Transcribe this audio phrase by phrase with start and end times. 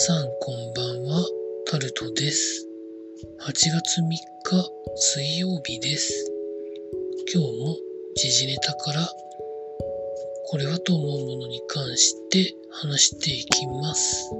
[0.00, 1.26] さんこんばんは、
[1.66, 2.68] タルトです。
[3.40, 4.20] 8月3日
[4.94, 6.32] 水曜日です。
[7.34, 7.76] 今日も
[8.14, 9.08] 時事ネタから
[10.46, 14.30] これはと思うものに関して話していきます。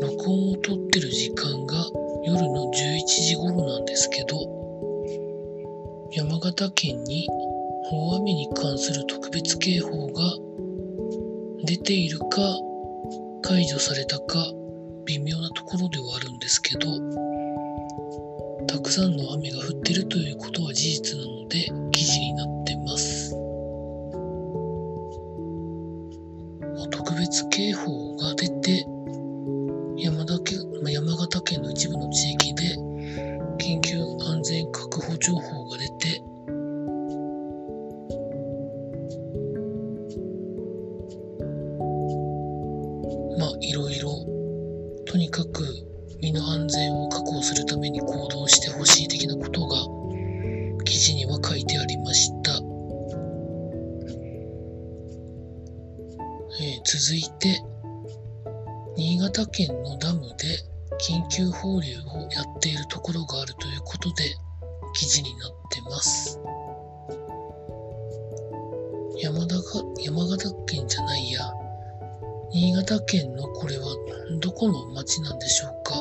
[0.00, 1.84] 録音を撮ってる時間が
[2.24, 4.38] 夜の11時頃なんですけど、
[6.12, 7.26] 山形県に
[7.90, 10.22] 大雨に関する特別警報が
[11.64, 12.69] 出ているか
[13.50, 14.46] 解除されたか
[15.06, 16.86] 微妙なところではあるんですけど
[18.68, 23.34] たくさんの雨が降ってるということは事実なので記事になってます。
[26.92, 28.86] 特別警報が出て
[29.98, 32.62] 山田県山形県の一部の地域で
[33.58, 33.98] 緊急
[34.30, 35.59] 安全確保情報
[45.10, 45.64] とにかく
[46.20, 49.76] 身の安全を確保するために行動してほしい的なことが
[50.84, 52.52] 記事には書いてありました、
[56.62, 57.60] えー続いて
[58.96, 60.46] 新潟県のダムで
[61.00, 64.22] 緊急放流をやっているところがあるということで
[64.94, 66.40] 記事になってます。
[69.18, 69.62] 山田が
[70.04, 71.52] 山形県じゃないや。
[72.52, 73.86] 新潟県のこれは
[74.38, 75.94] どこの町なんでしょうか？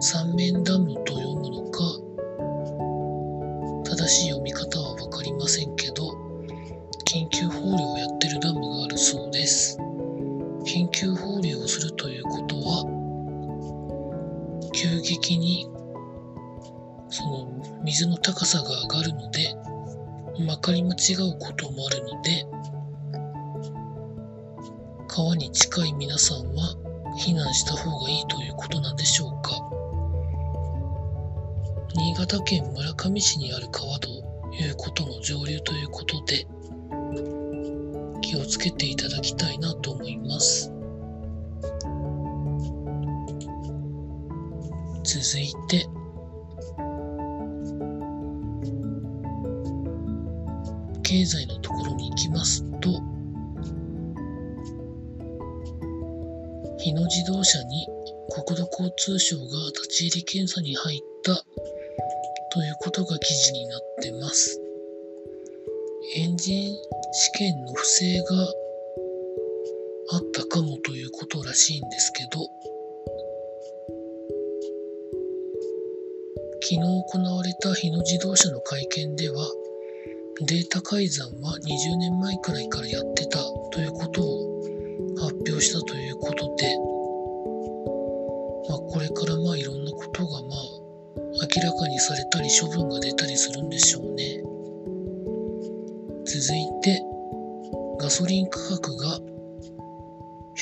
[0.00, 1.82] 三面ダムと読むのか？
[3.84, 6.10] 正しい読み方は分かりませんけど
[7.06, 9.78] 緊急放流をやってるダムがあるそうです。
[10.64, 12.84] 緊急放流をするということは
[14.74, 15.68] 急激に
[17.10, 17.46] その
[17.84, 19.54] 水の高さが上がるので
[20.46, 22.46] まかり間違うこともあるので
[25.16, 26.74] 川に近い皆さんは
[27.24, 29.60] 避難した方がいいということなんでしょうか？
[31.94, 36.48] 新潟県村上市にある川ということの上流ということで
[38.22, 40.72] 気をつけていただきたいなと思います。
[45.04, 45.86] 続いて
[51.04, 52.73] 経済のところに行きます。
[56.84, 57.88] 日野自動車に
[58.28, 61.34] 国土交通省が立ち入り検査に入った
[62.52, 64.60] ということが記事になってます。
[66.16, 66.76] エンジン
[67.10, 68.36] 試験の不正が
[70.10, 72.46] あったかもということらしいんですけど、
[76.60, 79.50] 昨日行われた日野自動車の会見では、
[80.46, 83.38] データ改ざんは20年前くらいからやってた
[83.72, 84.43] ということを
[85.34, 86.76] 発表したということで、
[88.68, 90.58] まあ、これからまあいろんなことがまあ
[91.56, 94.40] 明らかにされたり処分が出たりするんでしょうね。
[96.24, 97.02] 続いて、
[97.98, 99.18] ガソリン価格が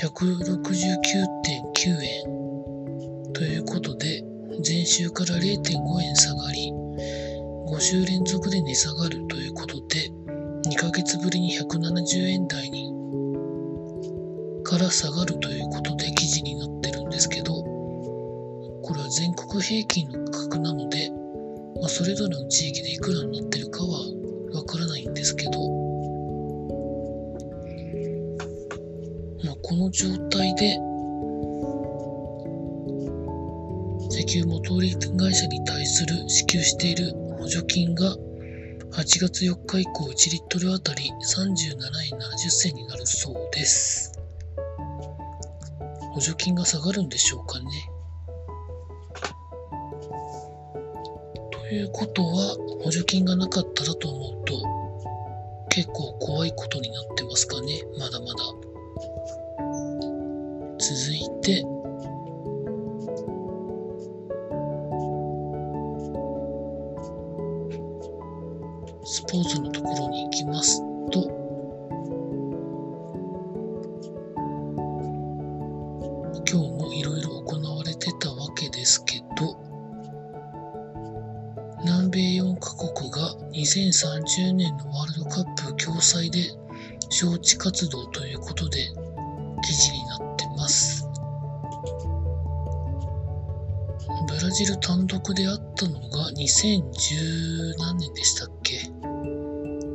[0.01, 2.25] 169.9円
[3.33, 4.25] ということで、
[4.67, 6.73] 前週から0.5円下がり、
[7.69, 10.11] 5週連続で値下がるということで、
[10.71, 13.02] 2ヶ月ぶりに170円台に
[14.73, 21.11] から下がるということで記事になってるんですけど、これは全国平均の価格なので、
[21.79, 24.01] まあ、それぞれの地域でいくらになってるかは
[24.55, 25.51] わからないんですけど、
[29.45, 30.79] まあ、この状態で、
[34.09, 38.17] 石油元売り会社に対する支給している補助金が
[38.93, 41.77] 8月4日以降1リットルあたり37
[42.15, 44.22] 円70銭になるそうです。
[46.13, 47.91] 補助金が下がるんでしょうかね。
[51.51, 54.55] ということは、補助金がなかったらと思うと、
[55.71, 57.83] 結構怖いことになってますかね。
[57.99, 58.35] まだまだ。
[60.79, 61.65] 続いて、
[69.05, 71.42] スポーツのところに行きますと、
[83.81, 86.51] 2030年のワールドカップ共催で
[87.11, 88.79] 招致活動ということで
[89.65, 91.09] 記事になってます。
[94.29, 98.77] ブラジル単独であったのが2010何年でしたっけ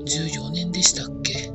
[0.05, 1.51] ?14 年でしたっけ？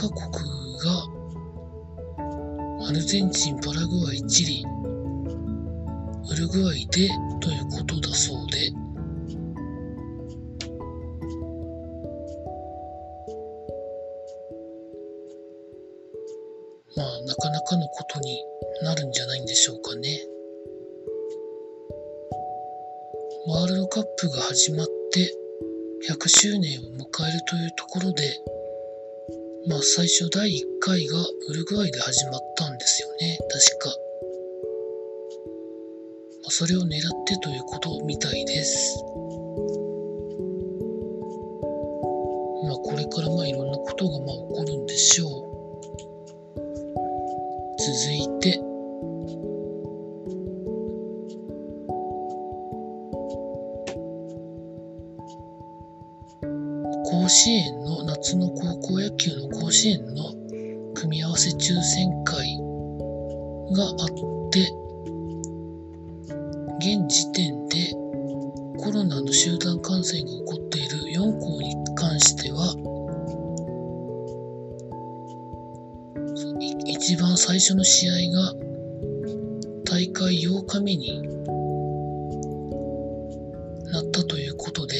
[0.00, 0.30] カ国
[0.78, 1.04] が
[2.88, 4.64] アルゼンチン、パラグアイ、チリ、
[6.28, 7.08] ウルグアイで
[7.40, 8.70] ということだそうで、
[16.96, 18.44] まあ、なかなかのことに
[18.82, 20.20] なるんじゃないんでしょうかね。
[23.46, 25.34] ワールドカップが始まって
[26.08, 28.22] 100周年を迎えるというところで、
[29.66, 31.18] まあ最初第1回が
[31.48, 34.09] ウルグアイで始まったんですよね、確か。
[36.50, 39.04] それを狙ってということみたいです。
[42.64, 45.30] まあこれからまあいろんなことがまあ起こるんでしょう。
[47.78, 48.58] 続いて、
[57.04, 60.34] 甲子園の夏の高校野球の甲子園の
[60.94, 62.58] 組み合わせ抽選会
[63.72, 64.79] があって
[66.80, 67.90] 現時点で
[68.82, 72.74] コロナの集団感染が起こっている4校に関しては
[76.86, 78.54] 一番最初の試合が
[79.84, 81.22] 大会8日目に
[83.92, 84.96] なったということで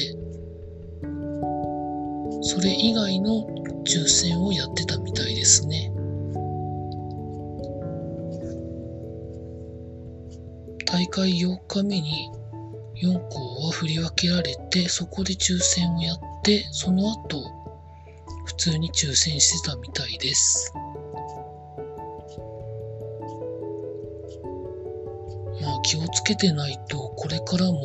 [2.43, 3.47] それ以外の
[3.85, 5.90] 抽選をやってたみたいですね。
[10.91, 12.29] 大会8日目に
[13.01, 17.41] 4校は振り分けられてそこで抽選をやってその後
[18.45, 20.73] 普通に抽選してたみたいです。
[25.61, 27.79] まあ気をつけてないとこれからも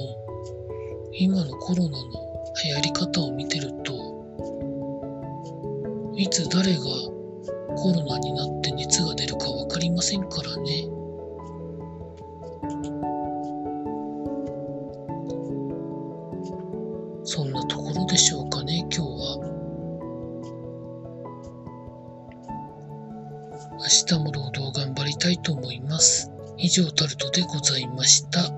[1.12, 1.97] 今のコロナの
[2.64, 4.17] 流行り方を見てると
[6.17, 6.81] いつ誰が
[7.76, 10.95] コロナになって熱が出るか分かりませんからね。
[24.26, 26.31] も労働頑張りたいと思います。
[26.58, 28.56] 以上タルトでございました。